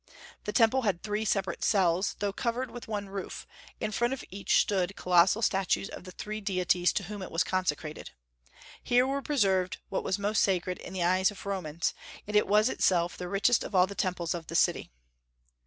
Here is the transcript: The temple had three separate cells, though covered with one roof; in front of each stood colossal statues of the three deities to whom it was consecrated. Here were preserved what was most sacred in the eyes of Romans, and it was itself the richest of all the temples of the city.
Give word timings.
The 0.45 0.51
temple 0.51 0.81
had 0.81 1.03
three 1.03 1.23
separate 1.25 1.63
cells, 1.63 2.15
though 2.17 2.33
covered 2.33 2.71
with 2.71 2.87
one 2.87 3.07
roof; 3.07 3.45
in 3.79 3.91
front 3.91 4.13
of 4.13 4.23
each 4.31 4.59
stood 4.59 4.95
colossal 4.95 5.43
statues 5.43 5.89
of 5.89 6.05
the 6.05 6.11
three 6.11 6.41
deities 6.41 6.91
to 6.93 7.03
whom 7.03 7.21
it 7.21 7.29
was 7.29 7.43
consecrated. 7.43 8.09
Here 8.83 9.05
were 9.05 9.21
preserved 9.21 9.77
what 9.89 10.03
was 10.03 10.17
most 10.17 10.41
sacred 10.41 10.79
in 10.79 10.93
the 10.93 11.03
eyes 11.03 11.29
of 11.29 11.45
Romans, 11.45 11.93
and 12.25 12.35
it 12.35 12.47
was 12.47 12.67
itself 12.67 13.15
the 13.15 13.29
richest 13.29 13.63
of 13.63 13.75
all 13.75 13.85
the 13.85 13.93
temples 13.93 14.33
of 14.33 14.47
the 14.47 14.55
city. 14.55 14.89